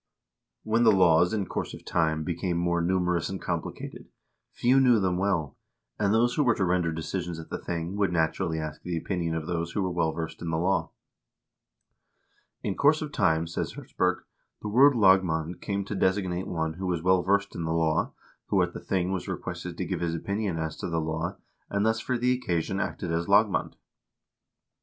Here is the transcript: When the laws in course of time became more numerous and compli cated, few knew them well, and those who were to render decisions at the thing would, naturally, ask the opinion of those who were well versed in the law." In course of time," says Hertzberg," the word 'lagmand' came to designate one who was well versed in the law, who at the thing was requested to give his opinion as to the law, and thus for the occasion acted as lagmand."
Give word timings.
When 0.63 0.81
the 0.83 0.91
laws 0.91 1.31
in 1.31 1.45
course 1.45 1.75
of 1.75 1.85
time 1.85 2.23
became 2.23 2.57
more 2.57 2.81
numerous 2.81 3.29
and 3.29 3.39
compli 3.39 3.77
cated, 3.79 4.07
few 4.51 4.79
knew 4.79 4.99
them 4.99 5.15
well, 5.19 5.55
and 5.99 6.11
those 6.11 6.33
who 6.33 6.43
were 6.43 6.55
to 6.55 6.65
render 6.65 6.91
decisions 6.91 7.37
at 7.39 7.51
the 7.51 7.59
thing 7.59 7.95
would, 7.97 8.11
naturally, 8.11 8.57
ask 8.57 8.81
the 8.81 8.97
opinion 8.97 9.35
of 9.35 9.45
those 9.45 9.73
who 9.73 9.83
were 9.83 9.91
well 9.91 10.11
versed 10.11 10.41
in 10.41 10.49
the 10.49 10.57
law." 10.57 10.89
In 12.63 12.73
course 12.73 13.03
of 13.03 13.11
time," 13.11 13.45
says 13.45 13.73
Hertzberg," 13.73 14.23
the 14.63 14.69
word 14.69 14.95
'lagmand' 14.95 15.61
came 15.61 15.85
to 15.85 15.93
designate 15.93 16.47
one 16.47 16.73
who 16.73 16.87
was 16.87 17.03
well 17.03 17.21
versed 17.21 17.53
in 17.55 17.65
the 17.65 17.71
law, 17.71 18.11
who 18.47 18.59
at 18.63 18.73
the 18.73 18.79
thing 18.79 19.11
was 19.11 19.27
requested 19.27 19.77
to 19.77 19.85
give 19.85 19.99
his 19.99 20.15
opinion 20.15 20.57
as 20.57 20.75
to 20.77 20.87
the 20.89 20.99
law, 20.99 21.37
and 21.69 21.85
thus 21.85 21.99
for 21.99 22.17
the 22.17 22.33
occasion 22.33 22.79
acted 22.79 23.11
as 23.11 23.27
lagmand." 23.27 23.75